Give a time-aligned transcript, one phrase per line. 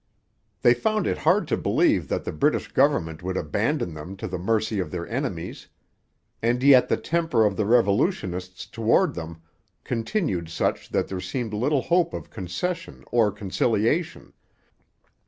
[0.63, 4.39] They found it hard to believe that the British government would abandon them to the
[4.39, 5.67] mercy of their enemies;
[6.41, 9.43] and yet the temper of the revolutionists toward them
[9.83, 14.33] continued such that there seemed little hope of concession or conciliation.